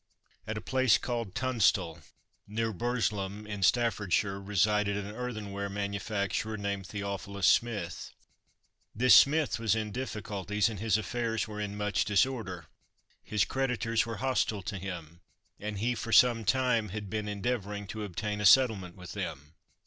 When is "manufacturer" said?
5.69-6.57